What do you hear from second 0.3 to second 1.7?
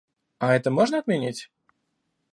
А это можно отменить?